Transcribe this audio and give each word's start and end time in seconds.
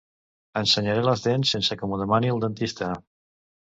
Ensenyaré 0.61 1.03
les 1.07 1.21
dents 1.27 1.53
sense 1.57 1.79
que 1.81 1.91
m'ho 1.91 2.01
demani 2.05 2.33
el 2.37 2.43
dentista. 2.47 2.93